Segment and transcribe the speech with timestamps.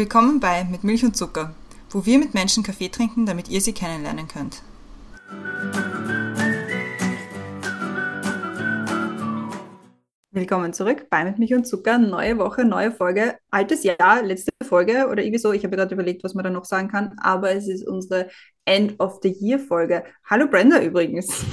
[0.00, 1.54] Willkommen bei Mit Milch und Zucker,
[1.90, 4.62] wo wir mit Menschen Kaffee trinken, damit ihr sie kennenlernen könnt.
[10.30, 11.98] Willkommen zurück bei Mit Milch und Zucker.
[11.98, 13.36] Neue Woche, neue Folge.
[13.50, 15.52] Altes Jahr, letzte Folge oder irgendwie so.
[15.52, 18.30] Ich habe gerade überlegt, was man da noch sagen kann, aber es ist unsere
[18.64, 20.04] End of the Year Folge.
[20.24, 21.44] Hallo Brenda übrigens.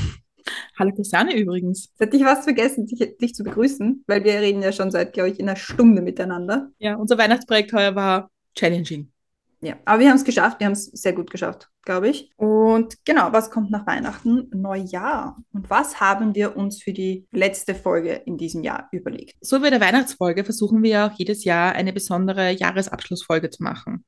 [0.79, 1.89] Hallo Christiane übrigens.
[1.89, 5.11] Jetzt hätte ich fast vergessen, dich, dich, zu begrüßen, weil wir reden ja schon seit,
[5.11, 6.69] glaube ich, einer Stunde miteinander.
[6.79, 9.11] Ja, unser Weihnachtsprojekt heuer war challenging.
[9.59, 10.59] Ja, aber wir haben es geschafft.
[10.59, 12.29] Wir haben es sehr gut geschafft, glaube ich.
[12.37, 14.49] Und genau, was kommt nach Weihnachten?
[14.53, 15.37] Neujahr.
[15.51, 19.35] Und was haben wir uns für die letzte Folge in diesem Jahr überlegt?
[19.41, 24.05] So wie der Weihnachtsfolge versuchen wir auch jedes Jahr eine besondere Jahresabschlussfolge zu machen.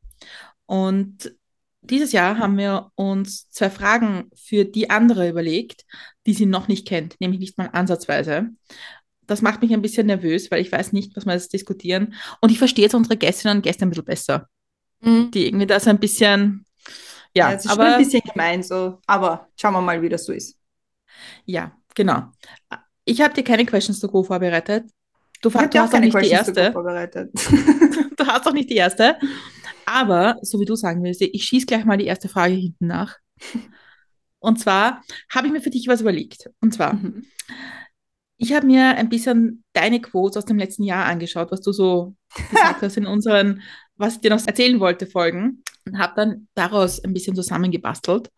[0.67, 1.33] Und
[1.81, 5.85] dieses Jahr haben wir uns zwei Fragen für die andere überlegt,
[6.27, 8.49] die sie noch nicht kennt, nämlich nicht mal ansatzweise.
[9.29, 12.15] Das macht mich ein bisschen nervös, weil ich weiß nicht, was wir jetzt diskutieren.
[12.41, 14.49] Und ich verstehe jetzt unsere Gästinnen und Gäste ein bisschen besser.
[15.01, 15.31] Mhm.
[15.31, 16.65] Die irgendwie das ein bisschen,
[17.35, 17.49] ja.
[17.49, 20.25] ja es ist aber, schon ein bisschen gemein so, aber schauen wir mal, wie das
[20.25, 20.57] so ist.
[21.45, 22.31] Ja, genau.
[23.05, 24.85] Ich habe dir keine Questions to go vorbereitet.
[25.41, 26.71] Du, du hast auch nicht die erste.
[26.71, 29.17] du hast auch nicht die erste.
[29.85, 33.17] Aber, so wie du sagen willst, ich schieße gleich mal die erste Frage hinten nach.
[34.39, 35.01] Und zwar
[35.33, 36.49] habe ich mir für dich was überlegt.
[36.61, 37.25] Und zwar, mhm.
[38.41, 42.15] Ich habe mir ein bisschen deine Quotes aus dem letzten Jahr angeschaut, was du so
[42.49, 43.61] gesagt hast in unseren,
[43.97, 45.61] was ich dir noch erzählen wollte, Folgen.
[45.85, 48.29] Und habe dann daraus ein bisschen zusammengebastelt.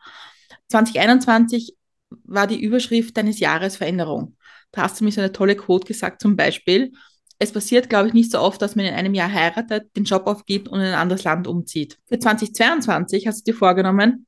[0.69, 1.75] 2021
[2.23, 4.37] war die Überschrift deines Jahres Veränderung.
[4.71, 6.93] Da hast du mir so eine tolle Quote gesagt, zum Beispiel,
[7.37, 10.25] es passiert, glaube ich, nicht so oft, dass man in einem Jahr heiratet, den Job
[10.25, 11.99] aufgibt und in ein anderes Land umzieht.
[12.07, 14.25] Für 2022 hast du dir vorgenommen,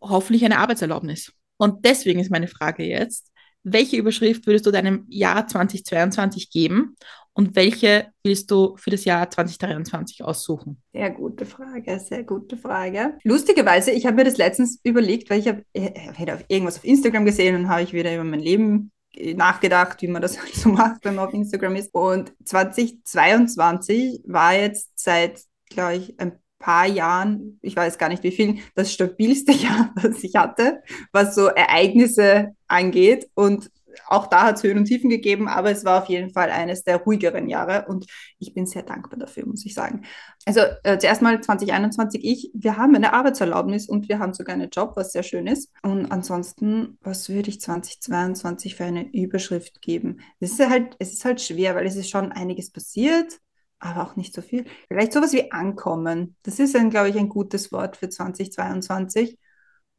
[0.00, 1.32] hoffentlich eine Arbeitserlaubnis.
[1.56, 3.31] Und deswegen ist meine Frage jetzt,
[3.64, 6.96] welche Überschrift würdest du deinem Jahr 2022 geben
[7.34, 10.82] und welche willst du für das Jahr 2023 aussuchen?
[10.92, 13.18] Sehr gute Frage, sehr gute Frage.
[13.24, 17.56] Lustigerweise, ich habe mir das letztens überlegt, weil ich habe hab irgendwas auf Instagram gesehen
[17.56, 18.92] und habe ich wieder über mein Leben
[19.34, 21.94] nachgedacht, wie man das halt so macht, wenn man auf Instagram ist.
[21.94, 25.40] Und 2022 war jetzt seit,
[25.70, 30.22] glaube ich, ein paar Jahren, ich weiß gar nicht wie viel, das stabilste Jahr, das
[30.24, 33.28] ich hatte, was so Ereignisse angeht.
[33.34, 33.70] Und
[34.06, 36.82] auch da hat es Höhen und Tiefen gegeben, aber es war auf jeden Fall eines
[36.84, 38.06] der ruhigeren Jahre und
[38.38, 40.02] ich bin sehr dankbar dafür, muss ich sagen.
[40.46, 44.70] Also äh, zuerst mal 2021, ich, wir haben eine Arbeitserlaubnis und wir haben sogar einen
[44.70, 45.70] Job, was sehr schön ist.
[45.82, 50.20] Und ansonsten, was würde ich 2022 für eine Überschrift geben?
[50.40, 53.40] Es ist halt, es ist halt schwer, weil es ist schon einiges passiert,
[53.82, 54.64] aber auch nicht so viel.
[54.88, 56.36] Vielleicht sowas wie ankommen.
[56.44, 59.38] Das ist ein, glaube ich, ein gutes Wort für 2022,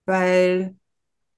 [0.06, 0.76] weil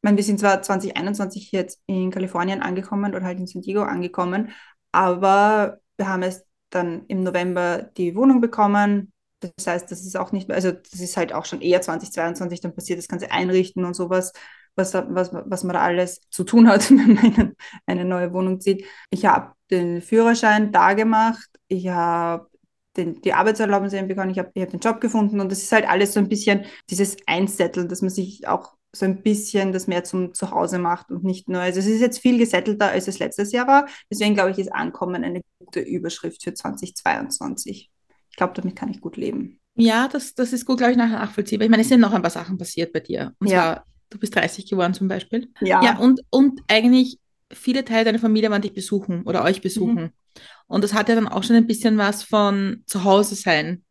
[0.06, 4.52] meine, wir sind zwar 2021 jetzt in Kalifornien angekommen oder halt in San Diego angekommen,
[4.92, 9.12] aber wir haben es dann im November die Wohnung bekommen.
[9.40, 12.62] Das heißt, das ist auch nicht mehr, also das ist halt auch schon eher 2022,
[12.62, 14.32] dann passiert das ganze Einrichten und sowas,
[14.76, 17.56] was, was, was man da alles zu tun hat, wenn man
[17.88, 18.86] eine neue Wohnung zieht.
[19.10, 22.50] Ich habe den Führerschein da gemacht, ich habe
[22.98, 25.88] den, die Arbeitserlaubnis bekommen, ich habe ich hab den Job gefunden und das ist halt
[25.88, 30.03] alles so ein bisschen dieses Einsetteln, dass man sich auch so ein bisschen das mehr
[30.03, 33.52] zum Zuhause macht und nicht nur, also es ist jetzt viel gesettelter, als es letztes
[33.52, 33.88] Jahr war.
[34.09, 37.92] Deswegen glaube ich, ist Ankommen eine gute Überschrift für 2022.
[38.30, 39.59] Ich glaube, damit kann ich gut leben.
[39.76, 41.66] Ja, das, das ist gut, glaube ich, nachher nachvollziehbar.
[41.66, 43.34] Ich meine, es sind noch ein paar Sachen passiert bei dir.
[43.40, 43.62] Und ja.
[43.62, 45.50] zwar, du bist 30 geworden zum Beispiel.
[45.59, 45.84] Ja.
[45.84, 47.20] Ja, und, und eigentlich
[47.52, 50.02] viele Teile deiner Familie waren dich besuchen oder euch besuchen.
[50.04, 50.10] Mhm.
[50.68, 53.86] Und das hat ja dann auch schon ein bisschen was von Zuhause sein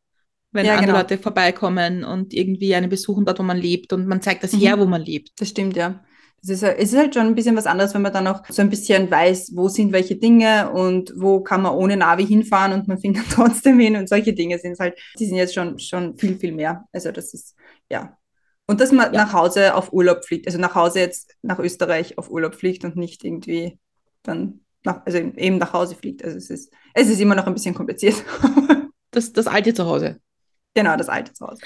[0.55, 0.99] wenn ja, andere genau.
[0.99, 4.61] Leute vorbeikommen und irgendwie einen besuchen dort, wo man lebt und man zeigt das mhm.
[4.61, 5.33] her, wo man lebt.
[5.41, 6.03] Das stimmt, ja.
[6.41, 8.63] Das ist, es ist halt schon ein bisschen was anderes, wenn man dann auch so
[8.63, 12.87] ein bisschen weiß, wo sind welche Dinge und wo kann man ohne Navi hinfahren und
[12.87, 16.17] man findet trotzdem hin und solche Dinge sind es halt, die sind jetzt schon, schon
[16.17, 16.85] viel, viel mehr.
[16.93, 17.57] Also das ist,
[17.91, 18.17] ja.
[18.66, 19.25] Und dass man ja.
[19.25, 22.96] nach Hause auf Urlaub fliegt, also nach Hause jetzt nach Österreich auf Urlaub fliegt und
[22.96, 23.78] nicht irgendwie
[24.22, 26.25] dann nach, also eben nach Hause fliegt.
[26.25, 28.16] Also es ist, es ist immer noch ein bisschen kompliziert.
[29.11, 30.19] das, das alte Zuhause.
[30.75, 31.61] Genau, das alte Zuhause.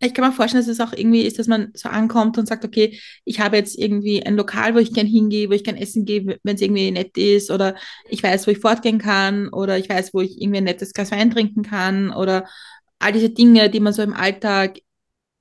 [0.00, 2.64] Ich kann mir vorstellen, dass es auch irgendwie ist, dass man so ankommt und sagt,
[2.64, 6.04] okay, ich habe jetzt irgendwie ein Lokal, wo ich gern hingehe, wo ich gern essen
[6.04, 7.76] gehe, wenn es irgendwie nett ist, oder
[8.08, 11.10] ich weiß, wo ich fortgehen kann, oder ich weiß, wo ich irgendwie ein nettes Glas
[11.10, 12.46] Wein trinken kann, oder
[12.98, 14.78] all diese Dinge, die man so im Alltag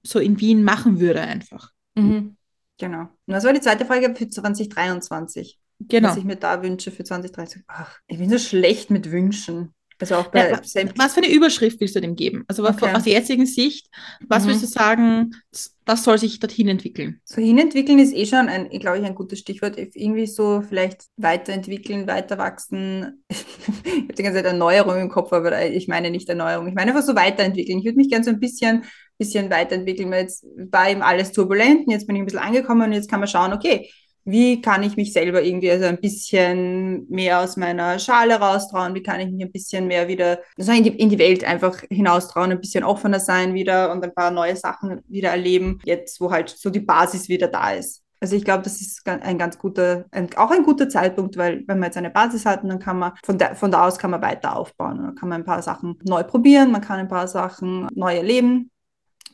[0.04, 1.72] so in Wien machen würde einfach.
[1.96, 2.38] Mhm.
[2.78, 3.02] Genau.
[3.02, 5.60] Und das war die zweite Frage für 2023.
[5.80, 6.10] Genau.
[6.10, 7.64] Was ich mir da wünsche für 2023.
[7.68, 10.60] Ach, ich bin so schlecht mit Wünschen Also auch bei ja,
[10.96, 12.44] was für eine Überschrift willst du dem geben?
[12.48, 12.94] Also okay.
[12.94, 13.90] aus der jetzigen Sicht,
[14.28, 14.48] was mhm.
[14.48, 15.36] würdest du sagen,
[15.86, 17.22] was soll sich dorthin entwickeln?
[17.26, 19.78] So hinentwickeln ist eh schon, ein, glaube ich, ein gutes Stichwort.
[19.78, 23.24] Irgendwie so vielleicht weiterentwickeln, weiter wachsen.
[23.30, 23.38] ich
[24.04, 26.68] habe die ganze Zeit Erneuerung im Kopf, aber ich meine nicht Erneuerung.
[26.68, 27.80] Ich meine einfach so weiterentwickeln.
[27.80, 28.84] Ich würde mich gerne so ein bisschen,
[29.24, 32.88] bisschen weiterentwickeln, weil jetzt war eben alles turbulent und jetzt bin ich ein bisschen angekommen
[32.88, 33.90] und jetzt kann man schauen, okay,
[34.26, 39.04] wie kann ich mich selber irgendwie also ein bisschen mehr aus meiner Schale raustrauen, wie
[39.04, 42.52] kann ich mich ein bisschen mehr wieder also in, die, in die Welt einfach hinaustrauen,
[42.52, 46.50] ein bisschen offener sein wieder und ein paar neue Sachen wieder erleben, jetzt wo halt
[46.50, 48.04] so die Basis wieder da ist.
[48.24, 51.80] Also ich glaube, das ist ein ganz guter, ein, auch ein guter Zeitpunkt, weil wenn
[51.80, 54.22] man jetzt eine Basis hat, dann kann man von, da, von da aus kann man
[54.22, 54.98] weiter aufbauen.
[55.04, 58.72] Dann kann man ein paar Sachen neu probieren, man kann ein paar Sachen neu erleben.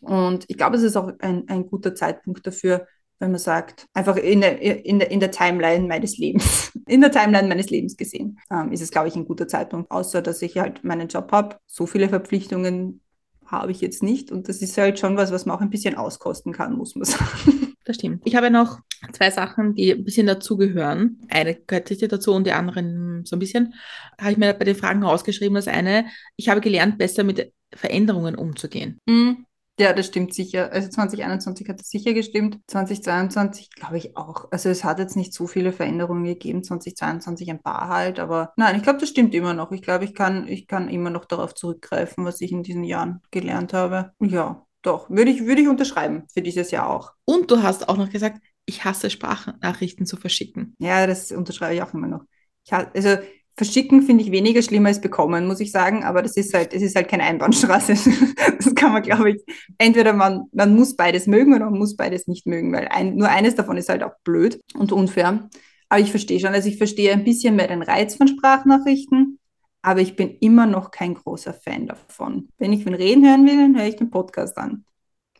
[0.02, 2.88] Und ich glaube, es ist auch ein, ein guter Zeitpunkt dafür,
[3.20, 7.12] wenn man sagt, einfach in der, in der, in der Timeline meines Lebens, in der
[7.12, 9.92] Timeline meines Lebens gesehen, ähm, ist es, glaube ich, ein guter Zeitpunkt.
[9.92, 11.58] Außer, dass ich halt meinen Job habe.
[11.68, 13.02] So viele Verpflichtungen
[13.46, 14.32] habe ich jetzt nicht.
[14.32, 17.06] Und das ist halt schon was, was man auch ein bisschen auskosten kann, muss man
[17.06, 17.76] sagen.
[17.84, 18.22] Das stimmt.
[18.26, 18.80] Ich habe noch
[19.14, 21.20] zwei Sachen, die ein bisschen dazugehören.
[21.28, 23.74] Eine gehört sicher dazu und die anderen so ein bisschen.
[24.20, 25.56] Habe ich mir bei den Fragen rausgeschrieben.
[25.56, 26.06] Das eine,
[26.36, 29.00] ich habe gelernt, besser mit Veränderungen umzugehen.
[29.08, 29.46] Mhm.
[29.80, 30.74] Ja, das stimmt sicher.
[30.74, 32.60] Also 2021 hat es sicher gestimmt.
[32.68, 34.52] 2022 glaube ich auch.
[34.52, 36.64] Also es hat jetzt nicht so viele Veränderungen gegeben.
[36.66, 39.72] 2022 ein paar halt, aber nein, ich glaube, das stimmt immer noch.
[39.72, 43.22] Ich glaube, ich kann, ich kann immer noch darauf zurückgreifen, was ich in diesen Jahren
[43.32, 44.12] gelernt habe.
[44.20, 47.14] Ja, doch, würde ich, würde ich unterschreiben für dieses Jahr auch.
[47.24, 50.76] Und du hast auch noch gesagt, ich hasse Sprachnachrichten zu verschicken.
[50.80, 52.24] Ja, das unterschreibe ich auch immer noch.
[52.66, 53.18] Ich, also
[53.60, 56.82] Verschicken finde ich weniger schlimm als bekommen, muss ich sagen, aber das ist halt, es
[56.82, 57.94] ist halt keine Einbahnstraße.
[58.58, 59.44] Das kann man, glaube ich,
[59.78, 63.28] entweder man, man muss beides mögen oder man muss beides nicht mögen, weil ein, nur
[63.28, 65.50] eines davon ist halt auch blöd und unfair.
[65.90, 69.40] Aber ich verstehe schon, also ich verstehe ein bisschen mehr den Reiz von Sprachnachrichten,
[69.82, 72.48] aber ich bin immer noch kein großer Fan davon.
[72.60, 74.86] Wenn ich wen reden hören will, dann höre ich den Podcast an.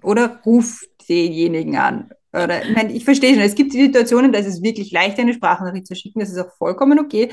[0.04, 2.10] Oder ruf denjenigen an.
[2.34, 5.34] Oder, ich, meine, ich verstehe schon, es gibt Situationen, da ist es wirklich leicht, eine
[5.34, 7.30] Sprachnachricht zu schicken, das ist auch vollkommen okay.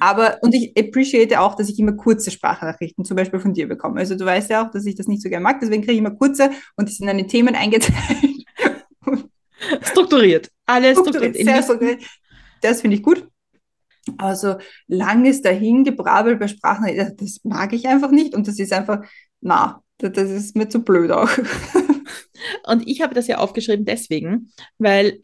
[0.00, 4.00] Aber, und ich appreciate auch, dass ich immer kurze Sprachnachrichten zum Beispiel von dir bekomme.
[4.00, 5.98] Also du weißt ja auch, dass ich das nicht so gerne mag, deswegen kriege ich
[5.98, 7.96] immer kurze und die sind dann in Themen eingeteilt.
[9.82, 10.50] strukturiert.
[10.66, 11.36] Alles strukturiert.
[11.36, 12.02] Sehr strukturiert.
[12.60, 13.28] Das finde ich gut.
[14.16, 14.56] Also
[14.86, 19.04] langes Dahingebrabbel bei Sprachnachrichten, das mag ich einfach nicht und das ist einfach,
[19.40, 21.28] na, das ist mir zu blöd auch.
[22.64, 25.20] Und ich habe das ja aufgeschrieben deswegen, weil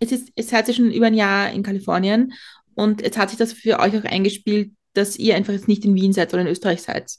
[0.00, 2.32] es ist, es hat sich schon über ein Jahr in Kalifornien
[2.78, 5.96] und jetzt hat sich das für euch auch eingespielt, dass ihr einfach jetzt nicht in
[5.96, 7.12] Wien seid, sondern in Österreich seid.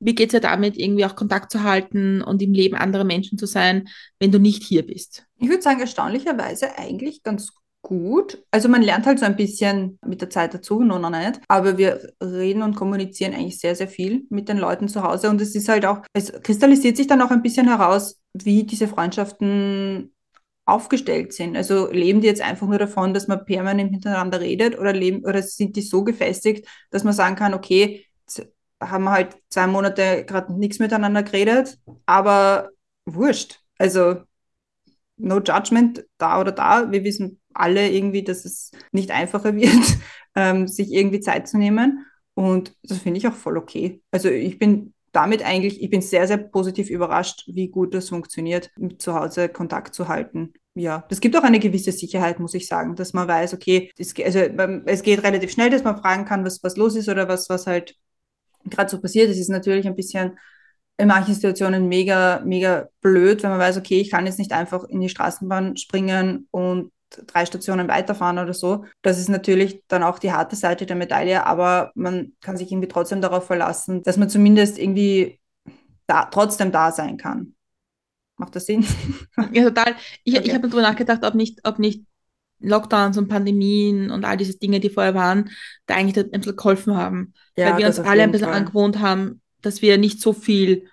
[0.00, 3.38] Wie geht es ja damit, irgendwie auch Kontakt zu halten und im Leben anderer Menschen
[3.38, 3.88] zu sein,
[4.18, 5.26] wenn du nicht hier bist?
[5.36, 8.42] Ich würde sagen, erstaunlicherweise eigentlich ganz gut.
[8.50, 11.40] Also man lernt halt so ein bisschen mit der Zeit dazu, noch nicht.
[11.46, 15.30] Aber wir reden und kommunizieren eigentlich sehr, sehr viel mit den Leuten zu Hause.
[15.30, 18.88] Und es ist halt auch, es kristallisiert sich dann auch ein bisschen heraus, wie diese
[18.88, 20.12] Freundschaften
[20.66, 21.56] aufgestellt sind.
[21.56, 25.42] Also leben die jetzt einfach nur davon, dass man permanent miteinander redet oder leben oder
[25.42, 28.06] sind die so gefestigt, dass man sagen kann, okay,
[28.80, 32.70] haben wir halt zwei Monate gerade nichts miteinander geredet, aber
[33.04, 33.60] wurscht.
[33.78, 34.22] Also
[35.16, 36.90] no judgment da oder da.
[36.90, 39.98] Wir wissen alle irgendwie, dass es nicht einfacher wird,
[40.34, 42.06] ähm, sich irgendwie Zeit zu nehmen.
[42.34, 44.02] Und das finde ich auch voll okay.
[44.10, 48.70] Also ich bin damit eigentlich, ich bin sehr, sehr positiv überrascht, wie gut das funktioniert,
[48.76, 50.52] mit zu Hause Kontakt zu halten.
[50.74, 54.12] Ja, das gibt auch eine gewisse Sicherheit, muss ich sagen, dass man weiß, okay, es,
[54.18, 57.48] also, es geht relativ schnell, dass man fragen kann, was, was los ist oder was,
[57.48, 57.94] was halt
[58.64, 59.30] gerade so passiert.
[59.30, 60.36] Es ist natürlich ein bisschen
[60.96, 64.84] in manchen Situationen mega, mega blöd, wenn man weiß, okay, ich kann jetzt nicht einfach
[64.84, 66.92] in die Straßenbahn springen und
[67.26, 68.84] drei Stationen weiterfahren oder so.
[69.02, 72.88] Das ist natürlich dann auch die harte Seite der Medaille, aber man kann sich irgendwie
[72.88, 75.40] trotzdem darauf verlassen, dass man zumindest irgendwie
[76.06, 77.54] da, trotzdem da sein kann.
[78.36, 78.84] Macht das Sinn?
[79.52, 79.94] Ja, total.
[80.24, 80.48] Ich, okay.
[80.48, 82.04] ich habe darüber nachgedacht, ob nicht, ob nicht
[82.60, 85.50] Lockdowns und Pandemien und all diese Dinge, die vorher waren,
[85.86, 87.34] da eigentlich ein bisschen geholfen haben.
[87.56, 88.56] Ja, weil wir uns alle ein bisschen Fall.
[88.56, 90.88] angewohnt haben, dass wir nicht so viel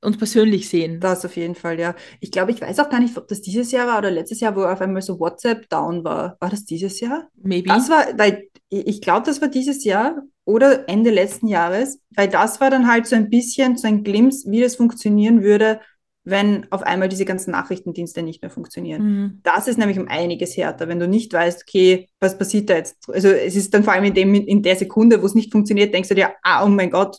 [0.00, 1.00] uns persönlich sehen.
[1.00, 1.94] Das auf jeden Fall, ja.
[2.20, 4.54] Ich glaube, ich weiß auch gar nicht, ob das dieses Jahr war oder letztes Jahr,
[4.54, 6.36] wo auf einmal so WhatsApp down war.
[6.40, 7.28] War das dieses Jahr?
[7.42, 7.68] Maybe.
[7.68, 12.60] Das war, weil ich glaube, das war dieses Jahr oder Ende letzten Jahres, weil das
[12.60, 15.80] war dann halt so ein bisschen so ein Glimpse, wie das funktionieren würde,
[16.24, 19.02] wenn auf einmal diese ganzen Nachrichtendienste nicht mehr funktionieren.
[19.02, 19.40] Mhm.
[19.42, 22.96] Das ist nämlich um einiges härter, wenn du nicht weißt, okay, was passiert da jetzt?
[23.08, 25.94] Also es ist dann vor allem in, dem, in der Sekunde, wo es nicht funktioniert,
[25.94, 27.18] denkst du dir, ah, oh mein Gott,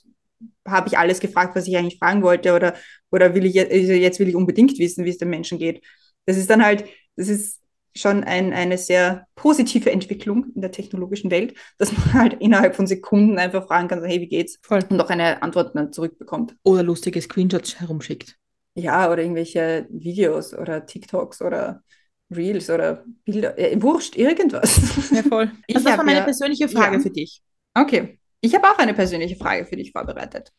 [0.70, 2.76] habe ich alles gefragt, was ich eigentlich fragen wollte oder,
[3.12, 5.84] oder will ich jetzt, also jetzt will ich unbedingt wissen, wie es den Menschen geht.
[6.26, 6.86] Das ist dann halt,
[7.16, 7.60] das ist
[7.96, 12.88] schon ein, eine sehr positive Entwicklung in der technologischen Welt, dass man halt innerhalb von
[12.88, 14.60] Sekunden einfach fragen kann, so, hey, wie geht's?
[14.62, 14.80] Voll.
[14.90, 16.56] Und auch eine Antwort dann zurückbekommt.
[16.64, 18.38] Oder lustige Screenshots herumschickt.
[18.76, 21.84] Ja, oder irgendwelche Videos oder TikToks oder
[22.32, 23.58] Reels oder Bilder.
[23.58, 24.80] Äh, wurscht, irgendwas.
[25.12, 25.52] Ja, voll.
[25.74, 27.02] Also das war meine ja- persönliche Frage ja.
[27.02, 27.42] für dich.
[27.74, 30.52] Okay, ich habe auch eine persönliche Frage für dich vorbereitet.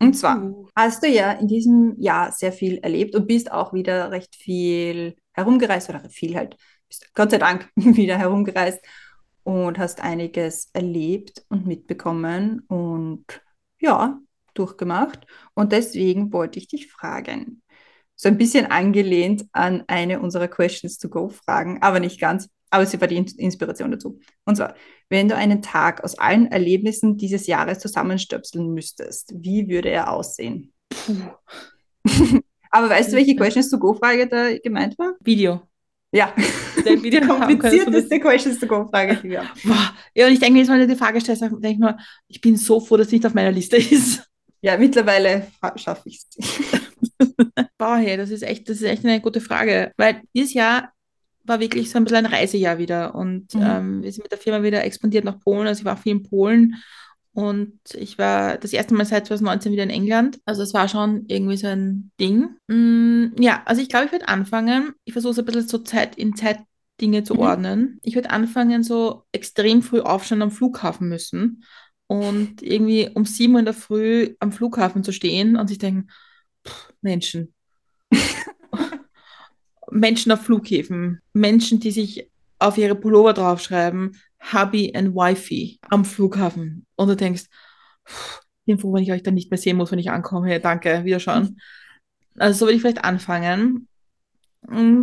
[0.00, 0.68] Und zwar, Uh.
[0.76, 5.16] hast du ja in diesem Jahr sehr viel erlebt und bist auch wieder recht viel
[5.32, 6.56] herumgereist oder viel halt,
[6.88, 8.80] bist Gott sei Dank wieder herumgereist
[9.42, 13.24] und hast einiges erlebt und mitbekommen und
[13.80, 14.20] ja,
[14.54, 15.26] durchgemacht.
[15.54, 17.62] Und deswegen wollte ich dich fragen,
[18.14, 22.86] so ein bisschen angelehnt an eine unserer Questions to Go Fragen, aber nicht ganz, aber
[22.86, 24.18] sie war die In- Inspiration dazu.
[24.44, 24.74] Und zwar,
[25.08, 30.72] wenn du einen Tag aus allen Erlebnissen dieses Jahres zusammenstöpseln müsstest, wie würde er aussehen?
[32.70, 35.14] Aber weißt du, welche Questions to Go Frage da gemeint war?
[35.24, 35.62] Video.
[36.12, 36.34] Ja,
[36.84, 39.58] Der Video die komplizierteste Questions to Go Frage, die wir haben.
[39.64, 39.92] Boah.
[40.14, 41.96] Ja, und ich denke mir, jetzt mal die Frage stellst, denke ich mir,
[42.28, 44.24] ich bin so froh, dass es nicht auf meiner Liste ist.
[44.60, 45.46] Ja, mittlerweile
[45.76, 46.70] schaffe ich es.
[47.78, 49.92] Boah, hey, das ist echt, das ist echt eine gute Frage.
[49.96, 50.92] Weil dieses Jahr
[51.48, 53.14] war wirklich so ein bisschen ein Reisejahr wieder.
[53.14, 53.62] Und Mhm.
[53.62, 55.66] ähm, wir sind mit der Firma wieder expandiert nach Polen.
[55.66, 56.76] Also ich war viel in Polen.
[57.32, 60.40] Und ich war das erste Mal seit 2019 wieder in England.
[60.44, 62.48] Also es war schon irgendwie so ein Ding.
[62.66, 64.92] Mm, ja, also ich glaube, ich würde anfangen.
[65.04, 66.58] Ich versuche es ein bisschen so Zeit in Zeit
[67.00, 67.40] Dinge zu Mhm.
[67.40, 67.98] ordnen.
[68.02, 71.62] Ich würde anfangen, so extrem früh aufstehen am Flughafen müssen.
[72.08, 76.08] Und irgendwie um 7 Uhr in der Früh am Flughafen zu stehen und sich denken,
[77.02, 77.54] Menschen.
[79.90, 84.16] Menschen auf Flughäfen, Menschen, die sich auf ihre Pullover draufschreiben,
[84.52, 86.86] Hubby and Wifey am Flughafen.
[86.96, 87.44] Und du denkst,
[88.66, 90.60] bin froh, wenn ich euch dann nicht mehr sehen muss, wenn ich ankomme.
[90.60, 91.60] Danke, wiederschauen.
[92.38, 93.88] Also so würde ich vielleicht anfangen.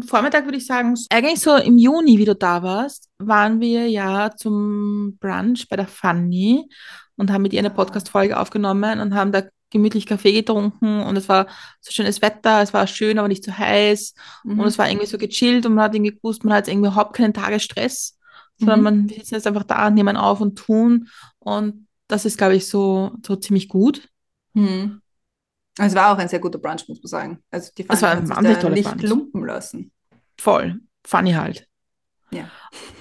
[0.05, 4.29] Vormittag würde ich sagen, eigentlich so im Juni, wie du da warst, waren wir ja
[4.35, 6.67] zum Brunch bei der Fanny
[7.15, 9.43] und haben mit ihr eine Podcast-Folge aufgenommen und haben da
[9.75, 11.48] gemütlich Kaffee getrunken und es war
[11.82, 14.13] so schönes Wetter, es war schön, aber nicht zu heiß
[14.44, 14.60] Mhm.
[14.60, 16.88] und es war irgendwie so gechillt und man hat irgendwie gewusst, man hat jetzt irgendwie
[16.88, 18.17] überhaupt keinen Tagesstress,
[18.58, 18.84] sondern Mhm.
[18.84, 23.12] man sitzen jetzt einfach da, nehmen auf und tun und das ist, glaube ich, so,
[23.25, 24.10] so ziemlich gut.
[24.53, 25.01] Mhm.
[25.77, 27.44] Es war auch ein sehr guter Brunch, muss man sagen.
[27.51, 29.03] Also die Es war Fanny hat sich da nicht Brunch.
[29.10, 29.91] lumpen lassen.
[30.38, 30.79] Voll.
[31.05, 31.67] Funny halt.
[32.35, 32.49] Ja.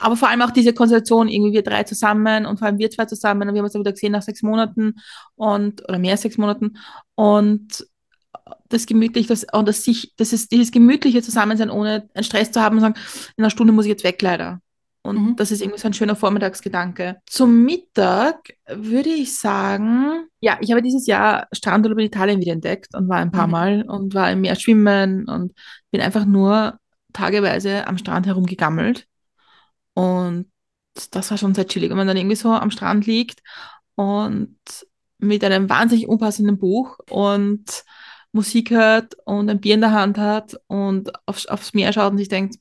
[0.00, 3.06] Aber vor allem auch diese Konstellation, irgendwie wir drei zusammen und vor allem wir zwei
[3.06, 4.94] zusammen und wir haben uns dann wieder gesehen nach sechs Monaten
[5.36, 6.76] und oder mehr als sechs Monaten
[7.14, 7.86] und
[8.68, 12.60] das gemütlich, das, und das sich, das ist dieses gemütliche Zusammensein, ohne einen Stress zu
[12.60, 12.94] haben und sagen,
[13.36, 14.60] in einer Stunde muss ich jetzt weg, leider.
[15.02, 15.36] Und Mhm.
[15.36, 17.16] das ist irgendwie so ein schöner Vormittagsgedanke.
[17.26, 22.94] Zum Mittag würde ich sagen, ja, ich habe dieses Jahr Strandurlaub in Italien wieder entdeckt
[22.94, 23.52] und war ein paar Mhm.
[23.52, 25.52] Mal und war im Meer schwimmen und
[25.90, 26.78] bin einfach nur
[27.12, 29.06] tageweise am Strand herumgegammelt.
[29.94, 30.50] Und
[31.10, 33.42] das war schon sehr chillig, wenn man dann irgendwie so am Strand liegt
[33.94, 34.58] und
[35.18, 37.84] mit einem wahnsinnig unpassenden Buch und
[38.32, 42.18] Musik hört und ein Bier in der Hand hat und aufs, aufs Meer schaut und
[42.18, 42.56] sich denkt,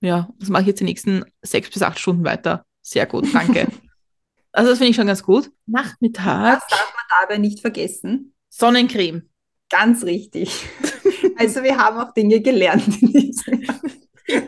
[0.00, 2.64] ja, das mache ich jetzt die nächsten sechs bis acht Stunden weiter.
[2.82, 3.68] Sehr gut, danke.
[4.52, 5.50] also das finde ich schon ganz gut.
[5.66, 8.34] Nachmittag, Das darf man dabei nicht vergessen.
[8.48, 9.28] Sonnencreme.
[9.70, 10.66] Ganz richtig.
[11.38, 13.80] Also wir haben auch Dinge gelernt in diesem Jahr.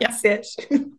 [0.01, 0.11] Ja.
[0.11, 0.98] Sehr schön.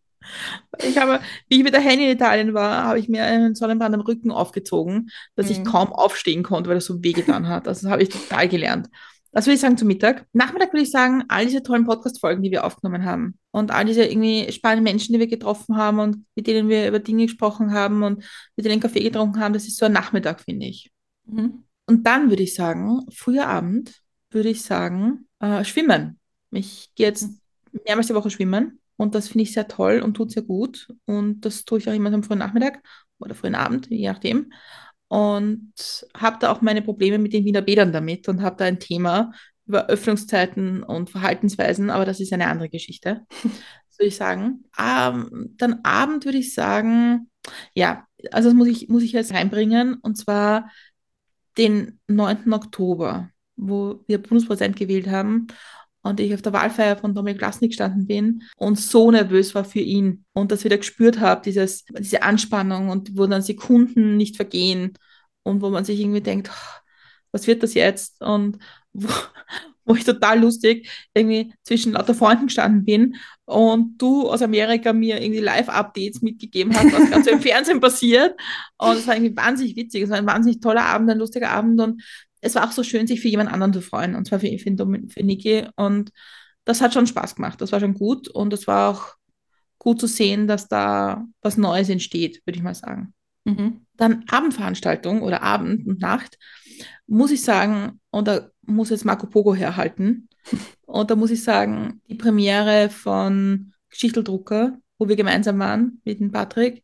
[0.83, 3.95] Ich habe, wie ich mit der Henny in Italien war, habe ich mir einen Sonnenbrand
[3.95, 5.65] am Rücken aufgezogen, dass ich Mhm.
[5.65, 7.69] kaum aufstehen konnte, weil das so wehgetan hat.
[7.69, 8.89] Also das habe ich total gelernt.
[9.33, 10.27] Das würde ich sagen zu Mittag.
[10.33, 14.05] Nachmittag würde ich sagen, all diese tollen Podcast-Folgen, die wir aufgenommen haben und all diese
[14.05, 18.03] irgendwie spannenden Menschen, die wir getroffen haben und mit denen wir über Dinge gesprochen haben
[18.03, 18.25] und
[18.57, 20.91] mit denen Kaffee getrunken haben, das ist so ein Nachmittag, finde ich.
[21.27, 21.63] Mhm.
[21.87, 26.19] Und dann würde ich sagen, früher Abend würde ich sagen, äh, schwimmen.
[26.51, 27.29] Ich gehe jetzt
[27.87, 30.93] mehrmals die Woche schwimmen und das finde ich sehr toll und tut sehr gut.
[31.07, 32.83] Und das tue ich auch immer am frühen Nachmittag
[33.19, 34.53] oder frühen Abend, je nachdem.
[35.09, 35.73] Und
[36.15, 39.33] habe da auch meine Probleme mit den Wiener Bädern damit und habe da ein Thema
[39.65, 43.23] über Öffnungszeiten und Verhaltensweisen, aber das ist eine andere Geschichte,
[43.97, 44.65] würde ich sagen.
[44.79, 47.31] Ähm, dann Abend würde ich sagen,
[47.73, 50.71] ja, also das muss ich, muss ich jetzt reinbringen und zwar
[51.57, 52.53] den 9.
[52.53, 55.47] Oktober, wo wir Bundespräsident gewählt haben
[56.03, 59.81] und ich auf der Wahlfeier von Dominik Glasnik gestanden bin und so nervös war für
[59.81, 64.95] ihn und das wieder gespürt habe, dieses, diese Anspannung und wo dann Sekunden nicht vergehen
[65.43, 66.81] und wo man sich irgendwie denkt, "Oh,
[67.33, 68.21] was wird das jetzt?
[68.23, 68.59] Und
[68.93, 69.09] wo,
[69.85, 75.21] wo ich total lustig irgendwie zwischen lauter Freunden gestanden bin und du aus Amerika mir
[75.21, 78.39] irgendwie Live-Updates mitgegeben hast, was gerade so im Fernsehen passiert.
[78.79, 80.05] Und es war irgendwie wahnsinnig witzig.
[80.05, 82.03] Es war ein wahnsinnig toller Abend, ein lustiger Abend und
[82.41, 84.77] es war auch so schön, sich für jemand anderen zu freuen, und zwar für, für,
[85.09, 85.67] für Niki.
[85.77, 86.11] Und
[86.65, 87.61] das hat schon Spaß gemacht.
[87.61, 89.15] Das war schon gut und das war auch
[89.79, 93.15] gut zu sehen, dass da was Neues entsteht, würde ich mal sagen.
[93.45, 93.87] Mhm.
[93.97, 96.39] Dann Abendveranstaltung oder Abend und Nacht,
[97.07, 100.29] muss ich sagen, und da muss jetzt Marco Pogo herhalten.
[100.87, 106.33] Und da muss ich sagen, die Premiere von Geschichteldrucker, wo wir gemeinsam waren mit dem
[106.33, 106.83] Patrick.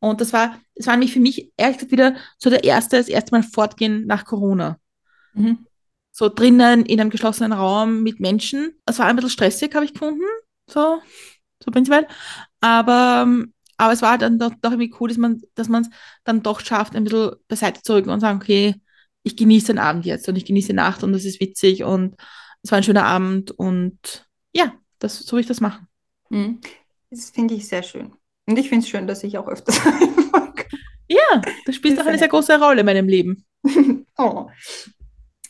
[0.00, 3.08] Und das war, das war nämlich für mich ehrlich gesagt wieder so der erste, das
[3.08, 4.78] erste Mal fortgehen nach Corona.
[5.34, 5.66] Mhm.
[6.12, 8.72] So drinnen in einem geschlossenen Raum mit Menschen.
[8.86, 10.24] Es war ein bisschen stressig, habe ich gefunden.
[10.68, 11.00] So,
[11.62, 12.06] so prinzipiell.
[12.60, 13.26] Aber,
[13.76, 15.90] aber es war dann doch, doch irgendwie cool, dass man dass es
[16.24, 18.74] dann doch schafft, ein bisschen beiseite zu rücken und sagen, okay,
[19.22, 22.16] ich genieße den Abend jetzt und ich genieße die Nacht und das ist witzig und
[22.62, 25.86] es war ein schöner Abend und ja, das, so will ich das machen.
[26.30, 26.60] Mhm.
[27.10, 28.17] Das finde ich sehr schön.
[28.48, 29.78] Und ich finde es schön, dass ich auch öfters
[31.10, 33.44] Ja, das spielt auch eine sehr große Rolle in meinem Leben.
[34.18, 34.46] oh.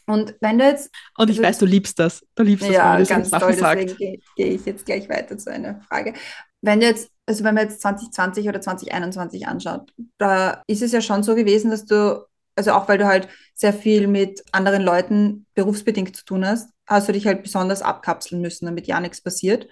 [0.07, 0.91] Und wenn du jetzt.
[1.17, 2.25] Und ich also, weiß, du liebst das.
[2.35, 5.39] Du liebst das, ja, wenn du ganz toll, deswegen gehe geh ich jetzt gleich weiter
[5.39, 6.15] zu einer Frage.
[6.61, 11.01] Wenn du jetzt, also wenn man jetzt 2020 oder 2021 anschaut, da ist es ja
[11.01, 12.25] schon so gewesen, dass du,
[12.57, 17.09] also auch weil du halt sehr viel mit anderen Leuten berufsbedingt zu tun hast, hast
[17.09, 19.69] du dich halt besonders abkapseln müssen, damit ja nichts passiert.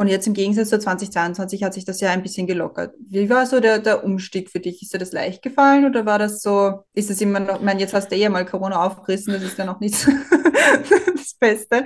[0.00, 2.94] Und jetzt im Gegensatz zu 2022 hat sich das ja ein bisschen gelockert.
[3.06, 4.80] Wie war so der, der Umstieg für dich?
[4.80, 7.80] Ist dir das leicht gefallen oder war das so, ist es immer noch, ich meine,
[7.80, 9.94] jetzt hast du ja mal Corona aufgerissen, das ist ja noch nicht
[11.14, 11.84] das Beste.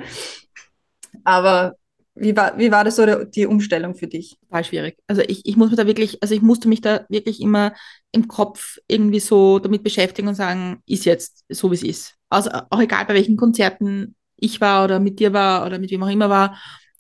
[1.24, 1.74] Aber
[2.14, 4.38] wie war, wie war das so der, die Umstellung für dich?
[4.48, 4.96] War schwierig.
[5.08, 7.74] Also ich, ich muss mich da wirklich, also ich musste mich da wirklich immer
[8.12, 12.14] im Kopf irgendwie so damit beschäftigen und sagen, ist jetzt so, wie es ist.
[12.28, 16.04] Also auch egal bei welchen Konzerten ich war oder mit dir war oder mit wem
[16.04, 16.56] auch immer war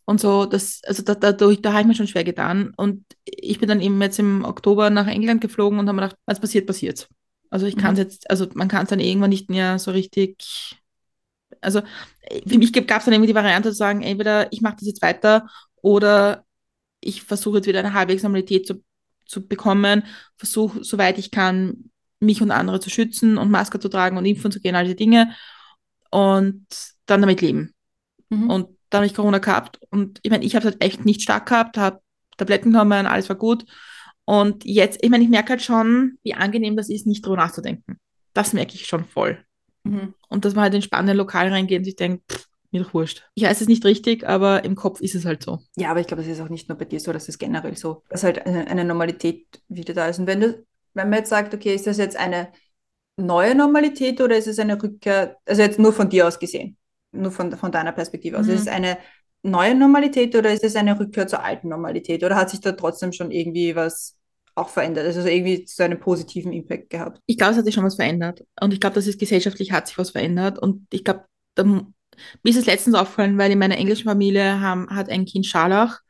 [0.06, 2.72] und so, das, also da, dadurch, da habe ich mir schon schwer getan.
[2.76, 6.20] Und ich bin dann eben jetzt im Oktober nach England geflogen und habe mir gedacht,
[6.26, 7.08] was passiert, passiert.
[7.50, 8.04] Also ich kann es mhm.
[8.04, 10.76] jetzt, also man kann es dann irgendwann nicht mehr so richtig,
[11.60, 11.82] also
[12.46, 15.02] für mich gab es dann irgendwie die Variante zu sagen, entweder ich mache das jetzt
[15.02, 16.44] weiter oder
[17.00, 18.82] ich versuche jetzt wieder eine halbwegs Normalität zu,
[19.24, 20.02] zu bekommen,
[20.36, 24.50] versuche, soweit ich kann, mich und andere zu schützen und Maske zu tragen und impfen
[24.50, 25.34] zu gehen, all diese Dinge
[26.10, 26.66] und
[27.06, 27.74] dann damit leben.
[28.30, 28.50] Mhm.
[28.50, 31.22] Und dann habe ich Corona gehabt und ich meine, ich habe es halt echt nicht
[31.22, 32.00] stark gehabt, habe
[32.36, 33.64] Tabletten genommen, alles war gut.
[34.24, 37.98] Und jetzt, ich meine, ich merke halt schon, wie angenehm das ist, nicht drüber nachzudenken.
[38.32, 39.44] Das merke ich schon voll.
[39.82, 40.14] Mhm.
[40.28, 43.28] Und dass man halt in spannende Lokale reingeht und sich denkt, pff, mir doch wurscht.
[43.34, 45.60] Ich weiß es nicht richtig, aber im Kopf ist es halt so.
[45.76, 47.76] Ja, aber ich glaube, das ist auch nicht nur bei dir so, das ist generell
[47.76, 50.20] so, dass halt eine, eine Normalität wieder da ist.
[50.20, 50.64] Und wenn du,
[50.94, 52.52] wenn man jetzt sagt, okay, ist das jetzt eine
[53.16, 56.76] neue Normalität oder ist es eine Rückkehr, also jetzt nur von dir aus gesehen?
[57.14, 58.46] Nur von, von deiner Perspektive aus.
[58.46, 58.54] Mhm.
[58.54, 58.98] Ist es eine
[59.42, 62.24] neue Normalität oder ist es eine Rückkehr zur alten Normalität?
[62.24, 64.16] Oder hat sich da trotzdem schon irgendwie was
[64.54, 65.06] auch verändert?
[65.06, 67.20] Also irgendwie so einen positiven Impact gehabt?
[67.26, 68.44] Ich glaube, es hat sich schon was verändert.
[68.60, 70.58] Und ich glaube, dass es gesellschaftlich hat sich was verändert.
[70.58, 71.24] Und ich glaube,
[71.56, 76.00] mir ist es letztens aufgefallen, weil in meiner englischen Familie haben, hat ein Kind Scharlach.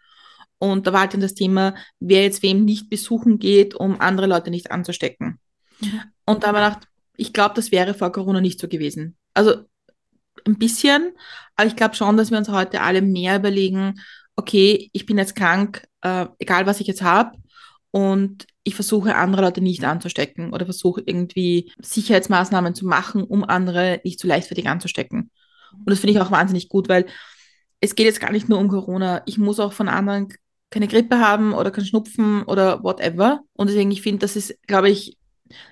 [0.59, 4.27] Und da war halt dann das Thema, wer jetzt wem nicht besuchen geht, um andere
[4.27, 5.41] Leute nicht anzustecken.
[5.81, 6.01] Mhm.
[6.25, 9.17] Und da habe ich gedacht, ich glaube, das wäre vor Corona nicht so gewesen.
[9.35, 9.65] Also
[10.47, 11.13] ein bisschen,
[11.57, 14.01] aber ich glaube schon, dass wir uns heute alle mehr überlegen,
[14.37, 17.33] okay, ich bin jetzt krank, äh, egal was ich jetzt habe,
[17.95, 24.01] und ich versuche andere Leute nicht anzustecken oder versuche irgendwie Sicherheitsmaßnahmen zu machen, um andere
[24.03, 25.31] nicht zu leichtfertig anzustecken.
[25.73, 27.07] Und das finde ich auch wahnsinnig gut, weil
[27.81, 29.23] es geht jetzt gar nicht nur um Corona.
[29.27, 30.29] Ich muss auch von anderen
[30.71, 33.43] keine Grippe haben oder keinen Schnupfen oder whatever.
[33.53, 35.17] Und deswegen, ich finde, das ist, glaube ich,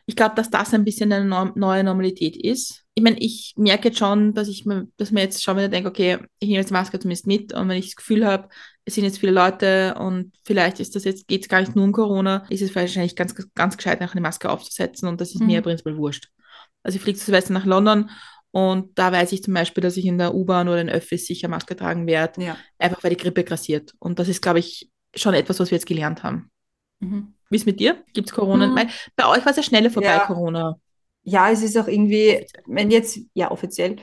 [0.06, 2.85] ich glaube, dass das ein bisschen eine neue Normalität ist.
[2.94, 5.88] Ich meine, ich merke jetzt schon, dass ich mir, dass mir jetzt schon wieder denke,
[5.88, 8.48] okay, ich nehme jetzt die Maske zumindest mit und wenn ich das Gefühl habe,
[8.85, 11.85] es sind jetzt viele Leute und vielleicht ist das jetzt, geht es gar nicht nur
[11.85, 15.40] um Corona, ist es wahrscheinlich ganz, ganz gescheit, nach eine Maske aufzusetzen und das ist
[15.40, 15.46] mhm.
[15.46, 16.28] mir prinzipiell wurscht.
[16.82, 18.11] Also ich fliege zu Silvester nach London
[18.50, 21.48] und da weiß ich zum Beispiel, dass ich in der U-Bahn oder in Öffis sicher
[21.48, 22.56] Maske tragen werde, ja.
[22.78, 23.94] einfach weil die Grippe grassiert.
[23.98, 26.50] Und das ist, glaube ich, schon etwas, was wir jetzt gelernt haben.
[27.00, 27.35] Mhm.
[27.52, 28.02] Wie ist mit dir?
[28.14, 28.66] Gibt es Corona?
[28.66, 28.88] Mhm.
[29.14, 30.20] Bei euch war es ja schneller vorbei, ja.
[30.20, 30.76] Corona.
[31.22, 33.96] Ja, es ist auch irgendwie, wenn jetzt, ja, offiziell,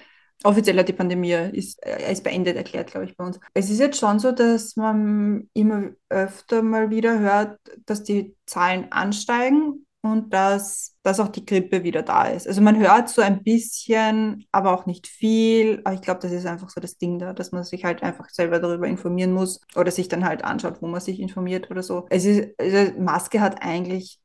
[0.43, 3.39] offiziell hat die Pandemie ist, äh, ist beendet erklärt, glaube ich, bei uns.
[3.55, 8.91] Es ist jetzt schon so, dass man immer öfter mal wieder hört, dass die Zahlen
[8.91, 12.47] ansteigen und dass, dass auch die Grippe wieder da ist.
[12.47, 15.81] Also man hört so ein bisschen, aber auch nicht viel.
[15.83, 18.29] Aber ich glaube, das ist einfach so das Ding da, dass man sich halt einfach
[18.29, 22.07] selber darüber informieren muss oder sich dann halt anschaut, wo man sich informiert oder so.
[22.09, 24.19] Es ist, also Maske hat eigentlich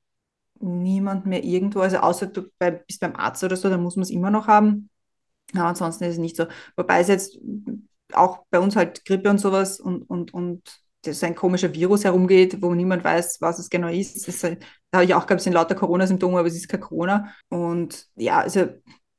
[0.60, 4.04] niemand mehr irgendwo, also außer du bei, bist beim Arzt oder so, dann muss man
[4.04, 4.90] es immer noch haben.
[5.54, 6.46] Aber ansonsten ist es nicht so.
[6.76, 7.38] Wobei es jetzt
[8.12, 12.60] auch bei uns halt Grippe und sowas und, und, und dass ein komischer Virus herumgeht,
[12.62, 14.28] wo niemand weiß, was es genau ist.
[14.28, 16.80] ist halt, da habe ich auch gehabt, es sind lauter Corona-Symptome, aber es ist kein
[16.80, 17.32] Corona.
[17.48, 18.66] Und ja, also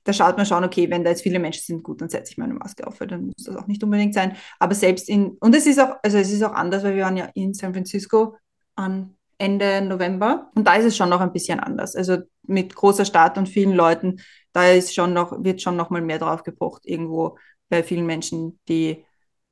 [0.06, 2.38] da schaut man schon, okay, wenn da jetzt viele Menschen sind, gut, dann setze ich
[2.38, 4.36] meine Maske auf, weil dann muss das auch nicht unbedingt sein.
[4.60, 7.18] Aber selbst in, und es ist auch, also es ist auch anders, weil wir waren
[7.18, 8.38] ja in San Francisco
[8.76, 11.96] an Ende November und da ist es schon noch ein bisschen anders.
[11.96, 14.22] Also mit großer Stadt und vielen Leuten,
[14.54, 17.38] da ist schon noch, wird schon noch mal mehr drauf gepocht, irgendwo
[17.70, 19.05] bei vielen Menschen, die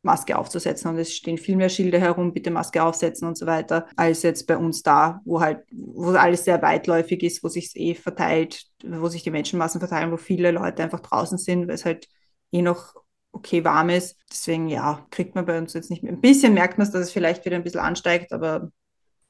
[0.04, 3.88] Maske aufzusetzen und es stehen viel mehr Schilder herum, bitte Maske aufsetzen und so weiter,
[3.96, 7.96] als jetzt bei uns da, wo halt, wo alles sehr weitläufig ist, wo sich eh
[7.96, 12.08] verteilt, wo sich die Menschenmassen verteilen, wo viele Leute einfach draußen sind, weil es halt
[12.52, 12.96] eh noch
[13.32, 14.18] okay warm ist.
[14.30, 16.12] Deswegen, ja, kriegt man bei uns jetzt nicht mehr.
[16.12, 18.72] Ein bisschen merkt man es, dass es vielleicht wieder ein bisschen ansteigt, aber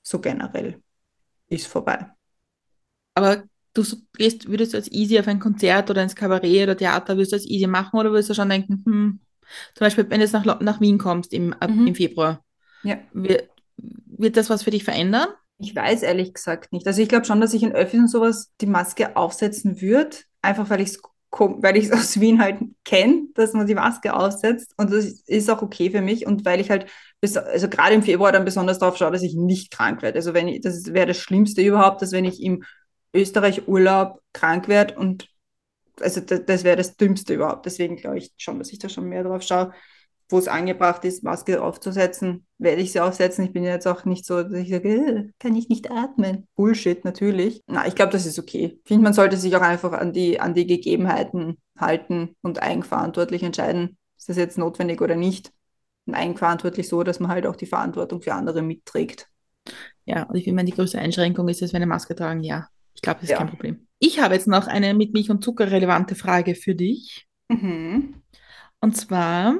[0.02, 0.82] so generell
[1.50, 2.08] ist vorbei.
[3.16, 3.84] Aber du
[4.18, 7.36] gehst, würdest du als easy auf ein Konzert oder ins Kabarett oder Theater, würdest du
[7.38, 9.20] als easy machen oder würdest du schon denken, hm,
[9.76, 11.88] zum Beispiel, wenn du jetzt nach, nach Wien kommst im, mhm.
[11.88, 12.44] im Februar,
[12.84, 12.98] ja.
[13.14, 15.28] wird, wird das was für dich verändern?
[15.58, 16.88] Ich weiß ehrlich gesagt nicht.
[16.88, 20.70] Also ich glaube schon, dass ich in Öffis und sowas die Maske aufsetzen würde, einfach
[20.70, 21.02] weil ich es
[21.36, 25.50] weil ich es aus Wien halt kenne, dass man die Maske aufsetzt und das ist
[25.50, 26.90] auch okay für mich und weil ich halt
[27.22, 30.18] bis, also gerade im Februar dann besonders darauf schaue, dass ich nicht krank werde.
[30.18, 32.64] Also wenn ich, das wäre das Schlimmste überhaupt, dass wenn ich im
[33.16, 35.28] Österreich Urlaub krank werde und
[36.00, 37.66] also das, das wäre das Dümmste überhaupt.
[37.66, 39.74] Deswegen glaube ich schon, dass ich da schon mehr drauf schaue,
[40.30, 43.46] wo es angebracht ist, Maske aufzusetzen, werde ich sie aufsetzen.
[43.46, 46.48] Ich bin jetzt auch nicht so, dass ich sage, äh, kann ich nicht atmen.
[46.56, 47.62] Bullshit, natürlich.
[47.68, 48.80] Na, ich glaube, das ist okay.
[48.84, 53.44] Ich finde, man sollte sich auch einfach an die, an die Gegebenheiten halten und eigenverantwortlich
[53.44, 55.52] entscheiden, ist das jetzt notwendig oder nicht.
[56.06, 59.30] Und eigenverantwortlich so, dass man halt auch die Verantwortung für andere mitträgt.
[60.06, 62.68] Ja, und ich finde, die größte Einschränkung ist, dass wir eine Maske tragen, ja.
[62.94, 63.38] Ich glaube, das ist ja.
[63.38, 63.88] kein Problem.
[64.06, 67.26] Ich habe jetzt noch eine mit Milch und Zucker relevante Frage für dich.
[67.48, 68.16] Mhm.
[68.82, 69.56] Und zwar,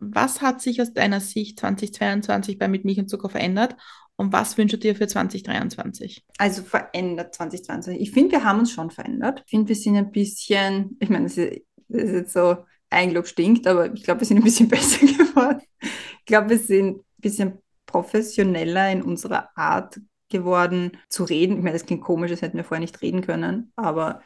[0.00, 3.76] was hat sich aus deiner Sicht 2022 bei Mit Milch und Zucker verändert
[4.16, 6.24] und was wünschst du dir für 2023?
[6.36, 8.00] Also verändert 2022.
[8.00, 9.44] Ich finde, wir haben uns schon verändert.
[9.46, 12.56] Ich finde, wir sind ein bisschen, ich meine, das ist, jetzt so,
[12.90, 15.62] Eigenlob stinkt, aber ich glaube, wir sind ein bisschen besser geworden.
[15.80, 21.58] Ich glaube, wir sind ein bisschen professioneller in unserer Art geworden zu reden.
[21.58, 24.22] Ich meine, das klingt komisch, das hätten wir vorher nicht reden können, aber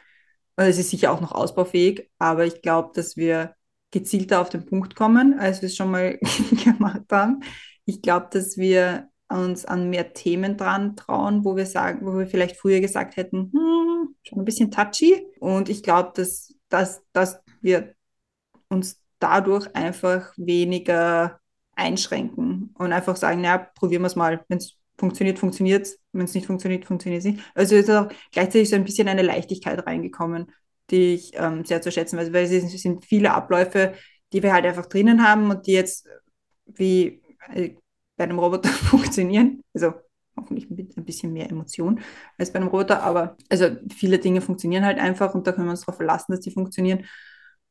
[0.55, 3.55] es ist sicher auch noch ausbaufähig, aber ich glaube, dass wir
[3.91, 6.17] gezielter auf den Punkt kommen, als wir es schon mal
[6.63, 7.43] gemacht haben.
[7.85, 12.27] Ich glaube, dass wir uns an mehr Themen dran trauen, wo wir sagen, wo wir
[12.27, 15.25] vielleicht früher gesagt hätten, hm, schon ein bisschen touchy.
[15.39, 17.93] Und ich glaube, dass, dass, dass wir
[18.69, 21.39] uns dadurch einfach weniger
[21.75, 24.43] einschränken und einfach sagen, naja, probieren wir es mal.
[24.47, 25.99] Wenn es funktioniert, funktioniert es.
[26.13, 27.43] Wenn es nicht funktioniert, funktioniert es nicht.
[27.55, 30.51] Also ist auch gleichzeitig so ein bisschen eine Leichtigkeit reingekommen,
[30.89, 33.93] die ich ähm, sehr zu schätzen weiß, weil es sind viele Abläufe,
[34.31, 36.07] die wir halt einfach drinnen haben und die jetzt
[36.65, 37.21] wie
[37.53, 37.75] äh,
[38.15, 39.63] bei einem Roboter funktionieren.
[39.73, 39.93] Also
[40.37, 41.99] hoffentlich mit ein bisschen mehr Emotion
[42.37, 45.71] als bei einem Roboter, aber also viele Dinge funktionieren halt einfach und da können wir
[45.71, 47.05] uns darauf verlassen, dass die funktionieren.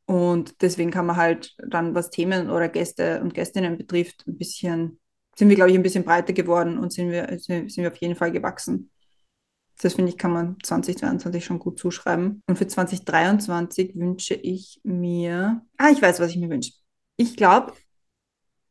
[0.06, 4.98] Und deswegen kann man halt dann, was Themen oder Gäste und Gästinnen betrifft, ein bisschen
[5.36, 8.16] sind wir, glaube ich, ein bisschen breiter geworden und sind wir, sind wir auf jeden
[8.16, 8.90] Fall gewachsen.
[9.80, 12.42] Das finde ich, kann man 2022 schon gut zuschreiben.
[12.46, 16.72] Und für 2023 wünsche ich mir, ah, ich weiß, was ich mir wünsche.
[17.16, 17.72] Ich glaube,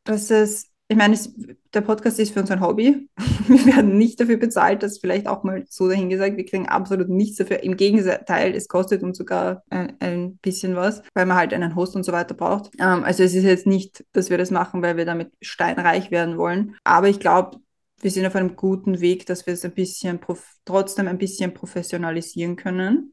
[0.04, 1.32] dass es ich meine, es,
[1.72, 3.08] der Podcast ist für uns ein Hobby.
[3.46, 6.36] Wir werden nicht dafür bezahlt, das vielleicht auch mal so dahingesagt.
[6.36, 7.62] Wir kriegen absolut nichts dafür.
[7.62, 11.94] Im Gegenteil, es kostet uns sogar ein, ein bisschen was, weil man halt einen Host
[11.94, 12.72] und so weiter braucht.
[12.80, 16.36] Ähm, also es ist jetzt nicht, dass wir das machen, weil wir damit steinreich werden
[16.38, 16.74] wollen.
[16.82, 17.58] Aber ich glaube,
[18.00, 20.18] wir sind auf einem guten Weg, dass wir es ein bisschen
[20.64, 23.12] trotzdem ein bisschen professionalisieren können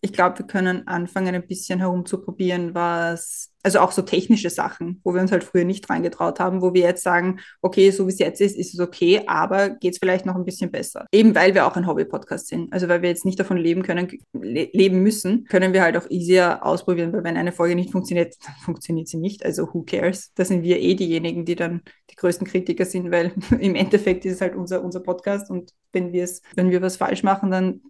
[0.00, 5.12] ich glaube, wir können anfangen, ein bisschen herumzuprobieren, was, also auch so technische Sachen, wo
[5.12, 8.18] wir uns halt früher nicht reingetraut haben, wo wir jetzt sagen, okay, so wie es
[8.20, 11.06] jetzt ist, ist es okay, aber geht es vielleicht noch ein bisschen besser.
[11.12, 12.72] Eben weil wir auch ein Hobby-Podcast sind.
[12.72, 16.08] Also weil wir jetzt nicht davon leben können, le leben müssen, können wir halt auch
[16.10, 19.44] easier ausprobieren, weil wenn eine Folge nicht funktioniert, dann funktioniert sie nicht.
[19.44, 20.32] Also who cares?
[20.34, 24.34] Da sind wir eh diejenigen, die dann die größten Kritiker sind, weil im Endeffekt ist
[24.34, 27.80] es halt unser, unser Podcast und wenn wir es, wenn wir was falsch machen, dann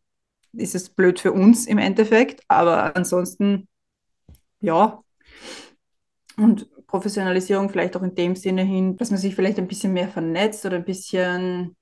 [0.53, 3.69] ist es blöd für uns im Endeffekt, aber ansonsten,
[4.61, 5.03] ja.
[6.37, 10.09] Und Professionalisierung vielleicht auch in dem Sinne hin, dass man sich vielleicht ein bisschen mehr
[10.09, 11.77] vernetzt oder ein bisschen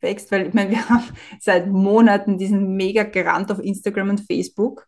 [0.00, 1.04] wächst, weil ich meine, wir haben
[1.40, 4.86] seit Monaten diesen mega Gerant auf Instagram und Facebook,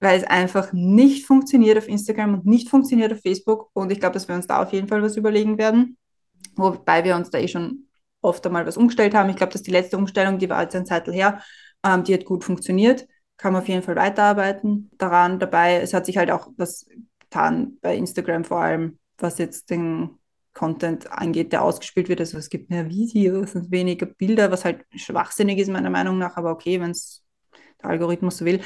[0.00, 4.14] weil es einfach nicht funktioniert auf Instagram und nicht funktioniert auf Facebook und ich glaube,
[4.14, 5.96] dass wir uns da auf jeden Fall was überlegen werden,
[6.56, 7.88] wobei wir uns da eh schon
[8.20, 9.30] oft einmal was umgestellt haben.
[9.30, 11.42] Ich glaube, dass die letzte Umstellung, die war jetzt ein Zeitel her,
[11.84, 15.38] ähm, die hat gut funktioniert, kann man auf jeden Fall weiterarbeiten daran.
[15.38, 16.86] Dabei, es hat sich halt auch was
[17.20, 20.18] getan bei Instagram vor allem, was jetzt den
[20.54, 22.20] Content angeht, der ausgespielt wird.
[22.20, 26.36] Also es gibt mehr Videos und weniger Bilder, was halt schwachsinnig ist meiner Meinung nach,
[26.36, 27.24] aber okay, wenn es
[27.82, 28.60] der Algorithmus so will.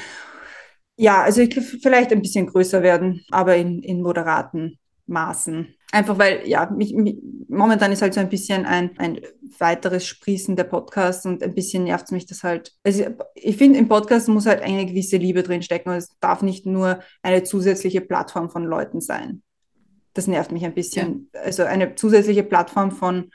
[0.95, 5.73] Ja, also ich vielleicht ein bisschen größer werden, aber in, in moderaten Maßen.
[5.91, 7.17] Einfach weil, ja, mich, mich,
[7.47, 9.21] momentan ist halt so ein bisschen ein, ein
[9.57, 12.73] weiteres Sprießen der Podcasts und ein bisschen nervt es mich das halt.
[12.83, 16.65] Also ich finde, im Podcast muss halt eine gewisse Liebe drinstecken und es darf nicht
[16.65, 19.41] nur eine zusätzliche Plattform von Leuten sein.
[20.13, 21.29] Das nervt mich ein bisschen.
[21.33, 21.41] Ja.
[21.41, 23.31] Also eine zusätzliche Plattform von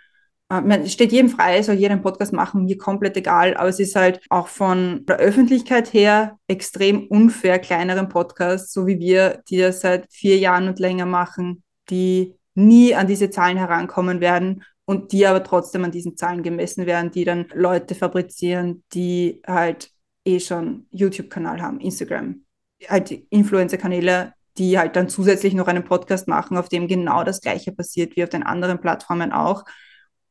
[0.53, 3.81] äh, es steht jedem frei, soll jeder einen Podcast machen, mir komplett egal, aber es
[3.81, 9.59] ist halt auch von der Öffentlichkeit her extrem unfair, kleineren Podcasts, so wie wir, die
[9.59, 15.13] das seit vier Jahren und länger machen, die nie an diese Zahlen herankommen werden und
[15.13, 19.91] die aber trotzdem an diesen Zahlen gemessen werden, die dann Leute fabrizieren, die halt
[20.25, 22.45] eh schon YouTube-Kanal haben, Instagram,
[22.89, 27.73] halt Influencer-Kanäle, die halt dann zusätzlich noch einen Podcast machen, auf dem genau das Gleiche
[27.73, 29.65] passiert wie auf den anderen Plattformen auch.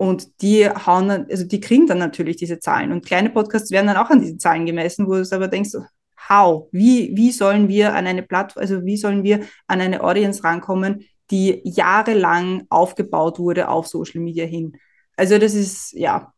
[0.02, 2.92] Und die hauen, also die kriegen dann natürlich diese Zahlen.
[2.92, 5.74] Und kleine Podcasts werden dann auch an diesen Zahlen gemessen, wo du aber denkst,
[6.28, 6.68] how?
[6.72, 11.06] Wie, wie sollen wir an eine Plattform, also wie sollen wir an eine Audience rankommen,
[11.30, 14.76] die jahrelang aufgebaut wurde auf Social Media hin?
[15.18, 16.34] Also das ist, ja,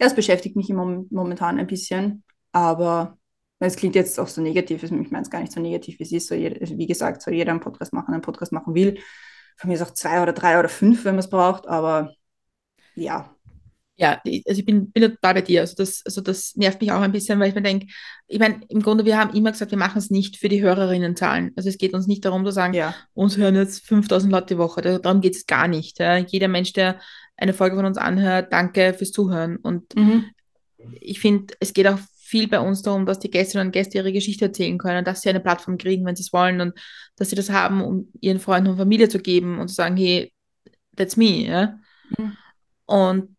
[0.00, 2.24] das beschäftigt mich momentan ein bisschen.
[2.50, 3.16] Aber
[3.60, 6.10] es klingt jetzt auch so negativ, ich meine es gar nicht so negativ, wie es
[6.10, 6.26] ist.
[6.26, 8.98] So wie gesagt, soll jeder einen Podcast machen, einen Podcast machen will.
[9.56, 12.12] Von mir ist auch zwei oder drei oder fünf, wenn man es braucht, aber
[13.00, 13.34] ja.
[14.00, 15.62] Ja, also ich bin, bin total bei dir.
[15.62, 17.88] Also das, also das nervt mich auch ein bisschen, weil ich mir denke,
[18.28, 21.50] ich meine, im Grunde, wir haben immer gesagt, wir machen es nicht für die Hörerinnenzahlen.
[21.56, 22.94] Also es geht uns nicht darum zu sagen, ja.
[23.14, 25.00] uns hören jetzt 5000 Leute die Woche.
[25.00, 25.98] Darum geht es gar nicht.
[25.98, 26.16] Ja.
[26.16, 27.00] Jeder Mensch, der
[27.36, 29.56] eine Folge von uns anhört, danke fürs Zuhören.
[29.56, 30.26] Und mhm.
[31.00, 34.12] ich finde, es geht auch viel bei uns darum, dass die Gästinnen und Gäste ihre
[34.12, 36.78] Geschichte erzählen können, dass sie eine Plattform kriegen, wenn sie es wollen und
[37.16, 40.32] dass sie das haben, um ihren Freunden und Familie zu geben und zu sagen, hey,
[40.94, 41.46] that's me.
[41.46, 41.78] Ja.
[42.16, 42.36] Mhm.
[42.88, 43.36] Und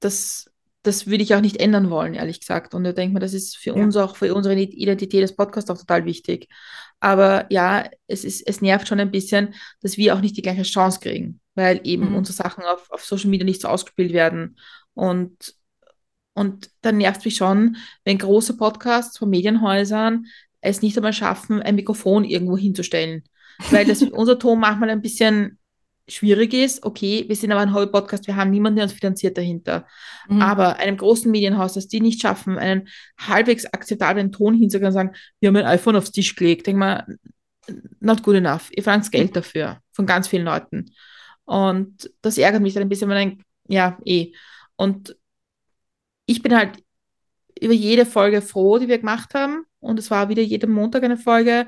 [0.00, 0.50] das,
[0.82, 2.74] das würde ich auch nicht ändern wollen, ehrlich gesagt.
[2.74, 3.82] Und ich denke mir, das ist für ja.
[3.82, 6.48] uns auch, für unsere Identität des Podcasts auch total wichtig.
[6.98, 10.64] Aber ja, es, ist, es nervt schon ein bisschen, dass wir auch nicht die gleiche
[10.64, 12.16] Chance kriegen, weil eben mhm.
[12.16, 14.58] unsere Sachen auf, auf Social Media nicht so ausgespielt werden.
[14.94, 15.54] Und,
[16.34, 20.26] und dann nervt es mich schon, wenn große Podcasts von Medienhäusern
[20.60, 23.22] es nicht einmal schaffen, ein Mikrofon irgendwo hinzustellen.
[23.70, 25.58] Weil das unser Ton manchmal ein bisschen
[26.08, 29.86] schwierig ist, okay, wir sind aber ein Hobby-Podcast, wir haben niemanden, der uns finanziert dahinter.
[30.28, 30.42] Mhm.
[30.42, 32.88] Aber einem großen Medienhaus, dass die nicht schaffen, einen
[33.18, 37.06] halbwegs akzeptablen Ton hinzugehen und sagen, wir haben ein iPhone aufs Tisch gelegt, denk mal,
[38.00, 38.70] not good enough.
[38.72, 40.90] Ihr verlangt Geld dafür von ganz vielen Leuten.
[41.44, 44.32] Und das ärgert mich dann ein bisschen, wenn man denkt, ja, eh.
[44.76, 45.16] Und
[46.26, 46.82] ich bin halt
[47.60, 49.64] über jede Folge froh, die wir gemacht haben.
[49.80, 51.66] Und es war wieder jeden Montag eine Folge,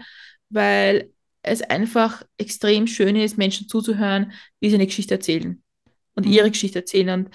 [0.48, 1.10] weil
[1.46, 5.62] es einfach extrem schön ist, Menschen zuzuhören, wie sie eine Geschichte erzählen
[6.14, 6.32] und mhm.
[6.32, 7.30] ihre Geschichte erzählen und,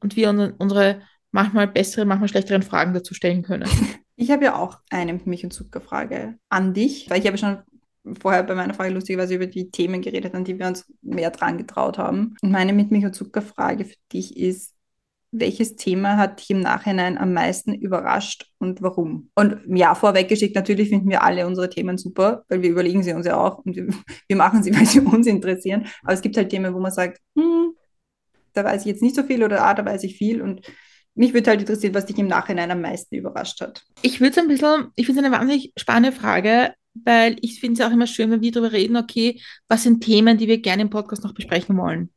[0.00, 3.68] und wir unsere manchmal besseren, manchmal schlechteren Fragen dazu stellen können.
[4.16, 7.58] Ich habe ja auch eine Mich- und Zucker-Frage an dich, weil ich habe schon
[8.20, 11.58] vorher bei meiner Frage lustigerweise über die Themen geredet, an die wir uns mehr dran
[11.58, 12.36] getraut haben.
[12.40, 14.73] Und meine Mit Mich- und Zucker-Frage für dich ist,
[15.36, 19.30] welches Thema hat dich im Nachhinein am meisten überrascht und warum?
[19.34, 23.26] Und ja, vorweggeschickt, natürlich finden wir alle unsere Themen super, weil wir überlegen sie uns
[23.26, 23.76] ja auch und
[24.28, 25.86] wir, machen sie, weil sie uns interessieren.
[26.02, 27.72] Aber es gibt halt Themen, wo man sagt, hm,
[28.52, 30.60] da weiß ich jetzt nicht so viel oder ah, da weiß ich viel und
[31.16, 33.84] mich würde halt interessieren, was dich im Nachhinein am meisten überrascht hat.
[34.02, 37.80] Ich würde es ein bisschen, ich finde es eine wahnsinnig spannende Frage, weil ich finde
[37.80, 40.82] es auch immer schön, wenn wir darüber reden, okay, was sind Themen, die wir gerne
[40.82, 42.10] im Podcast noch besprechen wollen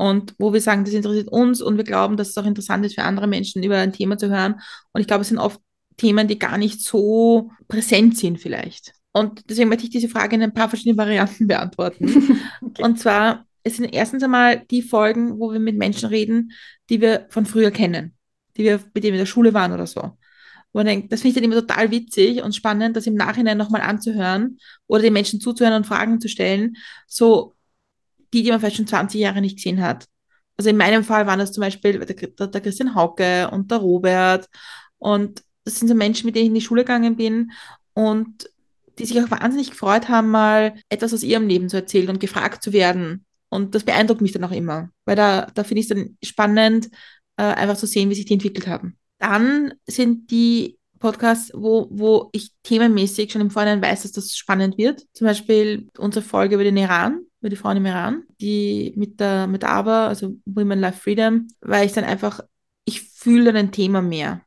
[0.00, 2.94] und wo wir sagen, das interessiert uns und wir glauben, dass es auch interessant ist
[2.94, 4.54] für andere Menschen, über ein Thema zu hören.
[4.94, 5.60] Und ich glaube, es sind oft
[5.98, 8.94] Themen, die gar nicht so präsent sind vielleicht.
[9.12, 12.06] Und deswegen möchte ich diese Frage in ein paar verschiedene Varianten beantworten.
[12.62, 12.82] okay.
[12.82, 16.52] Und zwar, es sind erstens einmal die Folgen, wo wir mit Menschen reden,
[16.88, 18.14] die wir von früher kennen,
[18.56, 20.00] die wir, mit denen wir in der Schule waren oder so.
[20.72, 23.58] Wo man denkt, das finde ich dann immer total witzig und spannend, das im Nachhinein
[23.58, 26.78] nochmal anzuhören oder den Menschen zuzuhören und Fragen zu stellen.
[27.06, 27.54] So,
[28.32, 30.06] die, die man vielleicht schon 20 Jahre nicht gesehen hat.
[30.56, 34.48] Also in meinem Fall waren das zum Beispiel der, der Christian Hauke und der Robert.
[34.98, 37.52] Und das sind so Menschen, mit denen ich in die Schule gegangen bin
[37.94, 38.50] und
[38.98, 42.62] die sich auch wahnsinnig gefreut haben, mal etwas aus ihrem Leben zu erzählen und gefragt
[42.62, 43.24] zu werden.
[43.48, 46.90] Und das beeindruckt mich dann auch immer, weil da, da finde ich es dann spannend,
[47.36, 48.98] äh, einfach zu sehen, wie sich die entwickelt haben.
[49.18, 54.76] Dann sind die Podcasts, wo, wo ich themenmäßig schon im Vorhinein weiß, dass das spannend
[54.76, 55.06] wird.
[55.14, 59.46] Zum Beispiel unsere Folge über den Iran über die Frauen im Iran, die mit der,
[59.46, 62.40] mit ABBA, also Women Life Freedom, weil ich dann einfach,
[62.84, 64.42] ich fühle ein Thema mehr,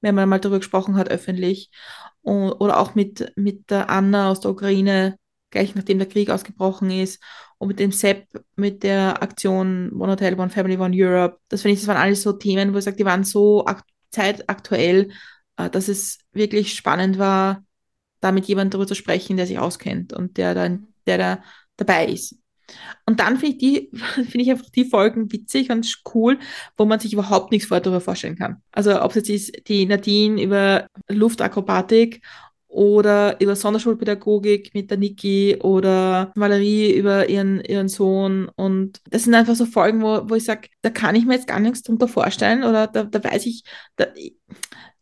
[0.00, 1.70] wenn man mal darüber gesprochen hat öffentlich.
[2.20, 5.16] Und, oder auch mit, mit der Anna aus der Ukraine,
[5.50, 7.22] gleich nachdem der Krieg ausgebrochen ist.
[7.58, 11.38] Und mit dem Sepp, mit der Aktion One Hotel, One Family, One Europe.
[11.48, 13.84] Das finde ich, das waren alles so Themen, wo ich sage, die waren so ak
[14.10, 15.10] zeitaktuell,
[15.56, 17.64] äh, dass es wirklich spannend war,
[18.20, 21.42] da mit jemandem darüber zu sprechen, der sich auskennt und der dann, der da
[21.76, 22.36] dabei ist.
[23.06, 26.38] Und dann finde ich die, finde ich einfach die Folgen witzig und cool,
[26.76, 28.62] wo man sich überhaupt nichts vorher darüber vorstellen kann.
[28.72, 32.20] Also ob es jetzt ist die Nadine über Luftakrobatik
[32.68, 38.50] oder über Sonderschulpädagogik mit der Niki oder Valerie über ihren, ihren Sohn.
[38.56, 41.46] Und das sind einfach so Folgen, wo, wo ich sage, da kann ich mir jetzt
[41.46, 43.62] gar nichts drunter vorstellen oder da, da weiß ich,
[43.96, 44.06] da,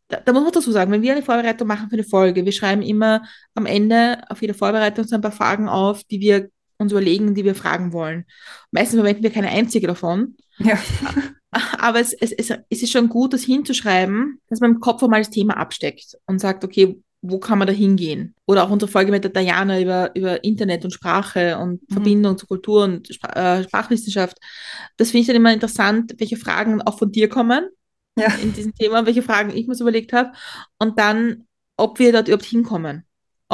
[0.09, 2.53] da, da, muss man dazu sagen, wenn wir eine Vorbereitung machen für eine Folge, wir
[2.53, 6.93] schreiben immer am Ende auf jede Vorbereitung so ein paar Fragen auf, die wir uns
[6.93, 8.25] überlegen, die wir fragen wollen.
[8.71, 10.37] Meistens verwenden wir keine einzige davon.
[10.59, 10.79] Ja.
[11.79, 15.21] Aber es, es, es, es ist schon gut, das hinzuschreiben, dass man im Kopf einmal
[15.21, 18.35] das Thema absteckt und sagt, okay, wo kann man da hingehen?
[18.47, 21.95] Oder auch unsere Folge mit der Diana über, über Internet und Sprache und mhm.
[21.95, 24.37] Verbindung zu Kultur und Spr äh, Sprachwissenschaft.
[24.99, 27.69] Das finde ich dann immer interessant, welche Fragen auch von dir kommen
[28.19, 28.29] ja.
[28.43, 30.33] in diesem Thema, welche Fragen ich mir so überlegt habe
[30.79, 31.47] und dann,
[31.79, 33.05] ob wir dort überhaupt hinkommen.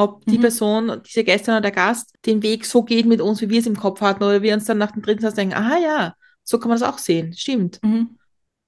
[0.01, 0.43] Ob die mhm.
[0.43, 3.67] Person, diese Gästin oder der Gast, den Weg so geht mit uns, wie wir es
[3.67, 6.59] im Kopf hatten, oder wir uns dann nach dem dritten Satz denken, aha ja, so
[6.59, 7.81] kann man das auch sehen, stimmt.
[7.83, 8.17] Mhm.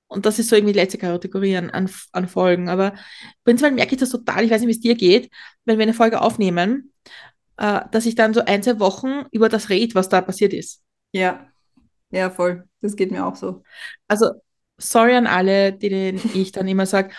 [0.08, 2.68] Und das ist so irgendwie die letzte Kategorie an, an, an Folgen.
[2.68, 2.92] Aber
[3.44, 5.30] prinzipiell merke ich das total, ich weiß nicht, wie es dir geht,
[5.64, 6.92] wenn wir eine Folge aufnehmen,
[7.56, 10.82] äh, dass ich dann so ein, zwei Wochen über das rede, was da passiert ist.
[11.12, 11.46] Ja,
[12.10, 12.68] ja, voll.
[12.82, 13.62] Das geht mir auch so.
[14.06, 14.32] Also,
[14.78, 17.14] sorry an alle, denen ich dann immer sage,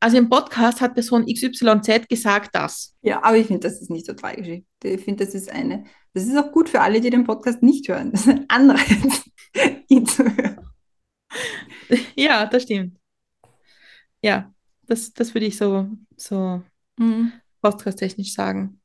[0.00, 2.96] also im Podcast hat Person XYZ gesagt das.
[3.02, 4.62] Ja, aber ich finde, das ist nicht so tragisch.
[4.82, 7.88] Ich finde, das ist eine, das ist auch gut für alle, die den Podcast nicht
[7.88, 8.12] hören.
[8.12, 9.24] Das ist ein Anreiz,
[9.88, 10.60] ihn zu hören.
[12.16, 12.98] ja, das stimmt.
[14.22, 14.52] Ja,
[14.86, 16.62] das, das würde ich so, so
[16.98, 17.32] mhm.
[17.62, 18.80] podcast-technisch sagen.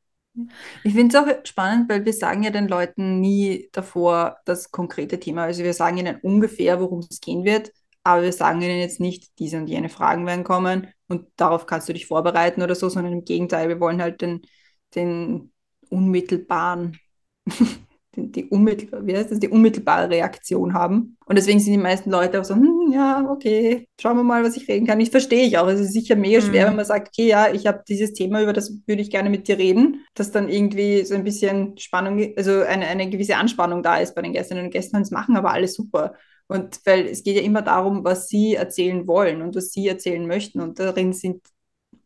[0.83, 5.19] Ich finde es auch spannend, weil wir sagen ja den Leuten nie davor das konkrete
[5.19, 5.43] Thema.
[5.43, 7.71] Also wir sagen ihnen ungefähr, worum es gehen wird,
[8.03, 11.89] aber wir sagen ihnen jetzt nicht, diese und jene Fragen werden kommen und darauf kannst
[11.89, 14.41] du dich vorbereiten oder so, sondern im Gegenteil, wir wollen halt den,
[14.95, 15.51] den
[15.89, 16.97] unmittelbaren
[18.15, 21.17] die, die, unmittelbar, wie heißt das, die unmittelbare Reaktion haben.
[21.25, 24.55] Und deswegen sind die meisten Leute auch so, hm, ja, okay, schauen wir mal, was
[24.55, 24.99] ich reden kann.
[24.99, 25.67] Ich verstehe ich auch.
[25.67, 26.69] Es ist sicher mega schwer, mhm.
[26.69, 29.47] wenn man sagt, okay, ja, ich habe dieses Thema, über das würde ich gerne mit
[29.47, 33.97] dir reden, dass dann irgendwie so ein bisschen Spannung, also eine, eine gewisse Anspannung da
[33.97, 34.97] ist bei den Gästinnen und Gästen.
[34.97, 36.13] Und es machen aber alles super.
[36.47, 40.27] Und weil es geht ja immer darum, was sie erzählen wollen und was sie erzählen
[40.27, 40.59] möchten.
[40.61, 41.41] Und darin sind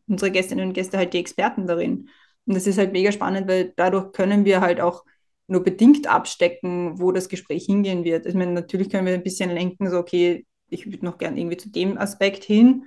[0.07, 2.09] unsere Gästinnen und Gäste halt die Experten darin.
[2.45, 5.03] Und das ist halt mega spannend, weil dadurch können wir halt auch
[5.47, 8.25] nur bedingt abstecken, wo das Gespräch hingehen wird.
[8.25, 11.57] Ich meine, natürlich können wir ein bisschen lenken, so, okay, ich würde noch gern irgendwie
[11.57, 12.85] zu dem Aspekt hin.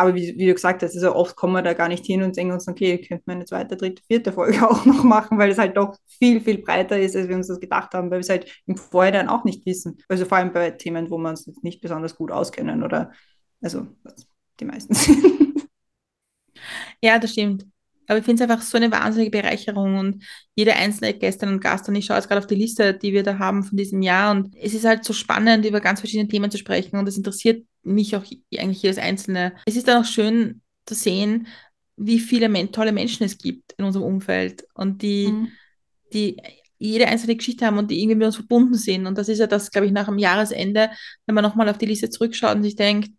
[0.00, 2.34] Aber wie, wie du gesagt hast, also oft kommen wir da gar nicht hin und
[2.34, 5.58] denken uns, okay, könnte man eine zweite, dritte, vierte Folge auch noch machen, weil es
[5.58, 8.30] halt doch viel, viel breiter ist, als wir uns das gedacht haben, weil wir es
[8.30, 9.98] halt im Vorhinein auch nicht wissen.
[10.08, 13.12] Also vor allem bei Themen, wo wir uns nicht besonders gut auskennen oder,
[13.60, 13.88] also
[14.58, 15.68] die meisten sind.
[17.02, 17.66] Ja, das stimmt.
[18.06, 21.90] Aber ich finde es einfach so eine wahnsinnige Bereicherung und jede einzelne Gästin und Gast,
[21.90, 24.30] und ich schaue jetzt gerade auf die Liste, die wir da haben von diesem Jahr
[24.30, 27.66] und es ist halt so spannend, über ganz verschiedene Themen zu sprechen und es interessiert
[27.82, 28.24] mich auch
[28.56, 29.54] eigentlich jedes Einzelne.
[29.66, 31.46] Es ist dann auch schön zu sehen,
[31.96, 35.48] wie viele tolle Menschen es gibt in unserem Umfeld und die, mhm.
[36.12, 36.36] die
[36.78, 39.06] jede einzelne Geschichte haben und die irgendwie mit uns verbunden sind.
[39.06, 40.90] Und das ist ja das, glaube ich, nach dem Jahresende,
[41.26, 43.10] wenn man nochmal auf die Liste zurückschaut und sich denkt,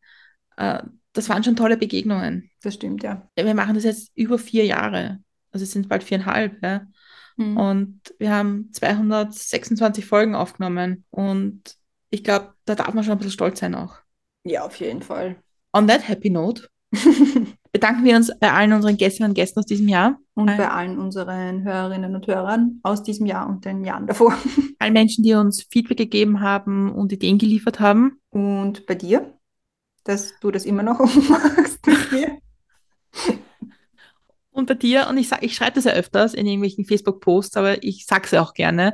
[0.57, 0.81] äh,
[1.13, 2.49] das waren schon tolle Begegnungen.
[2.63, 3.29] Das stimmt, ja.
[3.35, 5.19] Wir machen das jetzt über vier Jahre.
[5.51, 6.87] Also es sind bald viereinhalb, ja.
[7.37, 7.57] Mhm.
[7.57, 11.05] Und wir haben 226 Folgen aufgenommen.
[11.11, 11.75] Und
[12.09, 13.97] ich glaube, da darf man schon ein bisschen stolz sein auch.
[14.43, 15.35] Ja, auf jeden Fall.
[15.73, 16.67] On that happy note
[17.71, 20.19] bedanken wir uns bei allen unseren Gästinnen und Gästen aus diesem Jahr.
[20.33, 24.37] Und bei allen unseren Hörerinnen und Hörern aus diesem Jahr und den Jahren davor.
[24.79, 28.19] Allen Menschen, die uns Feedback gegeben haben und Ideen geliefert haben.
[28.29, 29.33] Und bei dir?
[30.03, 30.99] dass du das immer noch
[31.29, 32.37] machst mit mir.
[34.51, 37.83] Und bei dir, und ich, sag, ich schreibe das ja öfters in irgendwelchen Facebook-Posts, aber
[37.83, 38.93] ich sage es ja auch gerne,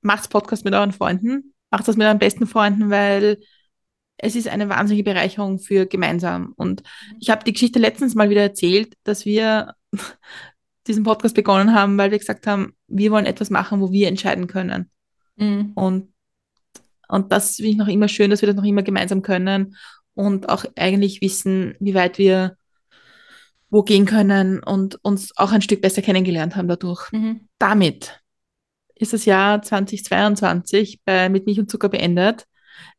[0.00, 3.38] macht Podcast mit euren Freunden, macht das mit euren besten Freunden, weil
[4.24, 6.54] es ist eine wahnsinnige Bereicherung für gemeinsam.
[6.56, 6.82] Und
[7.20, 9.74] ich habe die Geschichte letztens mal wieder erzählt, dass wir
[10.86, 14.46] diesen Podcast begonnen haben, weil wir gesagt haben, wir wollen etwas machen, wo wir entscheiden
[14.46, 14.90] können.
[15.36, 15.72] Mhm.
[15.74, 16.12] Und,
[17.08, 19.76] und das finde ich noch immer schön, dass wir das noch immer gemeinsam können
[20.14, 22.56] und auch eigentlich wissen, wie weit wir
[23.68, 27.10] wo gehen können und uns auch ein Stück besser kennengelernt haben dadurch.
[27.12, 27.48] Mhm.
[27.58, 28.22] Damit
[28.94, 32.46] ist das Jahr 2022 bei Mit Milch und Zucker beendet.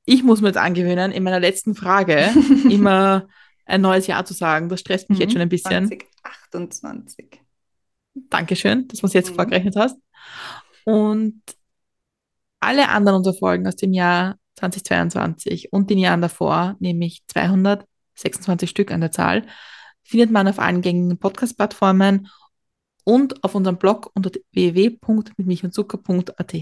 [0.06, 2.30] Ich muss mir jetzt angewöhnen, in meiner letzten Frage
[2.70, 3.28] immer
[3.66, 4.70] ein neues Jahr zu sagen.
[4.70, 5.24] Das stresst mich mhm.
[5.24, 5.88] jetzt schon ein bisschen.
[5.88, 7.42] 2028.
[8.30, 9.36] Dankeschön, dass du es jetzt mhm.
[9.36, 9.98] vorgerechnet hast.
[10.86, 11.42] Und
[12.60, 18.92] alle anderen unserer Folgen aus dem Jahr 2022 und den Jahren davor, nämlich 226 Stück
[18.92, 19.48] an der Zahl,
[20.04, 22.30] findet man auf allen gängigen Podcast-Plattformen
[23.04, 26.56] und auf unserem Blog unter www.mitmilchundzucker.at.